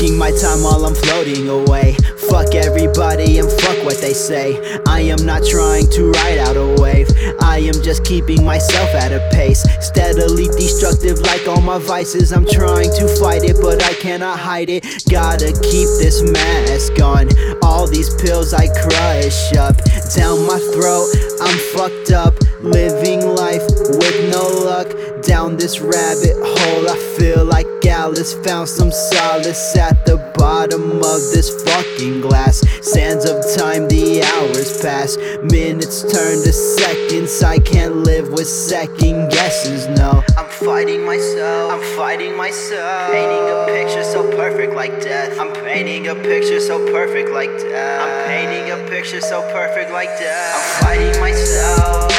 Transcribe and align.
taking 0.00 0.16
my 0.16 0.30
time 0.30 0.62
while 0.62 0.86
I'm 0.86 0.94
floating 0.94 1.48
away. 1.50 1.94
Fuck 2.30 2.54
everybody 2.54 3.38
and 3.38 3.50
fuck 3.50 3.84
what 3.84 3.98
they 3.98 4.14
say. 4.14 4.80
I 4.86 5.00
am 5.00 5.26
not 5.26 5.44
trying 5.44 5.90
to 5.90 6.10
ride 6.12 6.38
out 6.38 6.56
a 6.56 6.80
wave. 6.80 7.08
I 7.40 7.58
am 7.58 7.82
just 7.82 8.02
keeping 8.04 8.42
myself 8.42 8.94
at 8.94 9.12
a 9.12 9.28
pace. 9.30 9.62
Steadily 9.80 10.46
destructive 10.46 11.18
like 11.20 11.46
all 11.46 11.60
my 11.60 11.78
vices. 11.78 12.32
I'm 12.32 12.46
trying 12.46 12.90
to 12.96 13.08
fight 13.20 13.44
it, 13.44 13.56
but 13.60 13.82
I 13.82 13.92
cannot 13.94 14.38
hide 14.38 14.70
it. 14.70 14.84
Gotta 15.10 15.52
keep 15.52 15.88
this 16.00 16.22
mask 16.22 16.98
on. 17.02 17.28
All 17.62 17.86
these 17.86 18.14
pills 18.22 18.54
I 18.54 18.68
crush 18.68 19.52
up 19.54 19.76
down 20.16 20.46
my 20.46 20.58
throat. 20.72 21.12
I'm 21.42 21.58
fucked 21.74 22.10
up, 22.10 22.34
living 22.62 23.20
life 23.26 23.66
with 24.00 24.32
no 24.32 24.48
luck. 24.64 24.88
Down 25.22 25.56
this 25.56 25.80
rabbit 25.80 26.36
hole, 26.40 26.59
like 28.00 28.10
Alice 28.10 28.34
found 28.44 28.68
some 28.68 28.90
solace 28.90 29.76
at 29.76 30.04
the 30.06 30.16
bottom 30.36 30.92
of 30.92 31.20
this 31.32 31.62
fucking 31.64 32.20
glass. 32.20 32.60
Sands 32.82 33.24
of 33.24 33.36
time, 33.56 33.88
the 33.88 34.22
hours 34.22 34.80
pass, 34.80 35.16
minutes 35.52 36.02
turn 36.02 36.42
to 36.42 36.52
seconds. 36.52 37.42
I 37.42 37.58
can't 37.58 37.96
live 37.96 38.30
with 38.30 38.46
second 38.46 39.30
guesses, 39.30 39.86
no. 39.98 40.22
I'm 40.36 40.48
fighting 40.48 41.04
myself, 41.04 41.72
I'm 41.72 41.96
fighting 41.96 42.36
myself. 42.36 43.12
Painting 43.12 43.46
a 43.48 43.66
picture 43.66 44.04
so 44.04 44.30
perfect 44.36 44.74
like 44.74 45.02
death. 45.02 45.38
I'm 45.38 45.52
painting 45.52 46.08
a 46.08 46.14
picture 46.14 46.60
so 46.60 46.78
perfect 46.92 47.30
like 47.30 47.50
death. 47.58 48.00
I'm 48.02 48.28
painting 48.28 48.70
a 48.72 48.88
picture 48.88 49.20
so 49.20 49.42
perfect 49.52 49.90
like 49.90 50.08
death. 50.18 50.54
I'm 50.54 50.84
fighting 50.84 51.20
myself. 51.20 52.09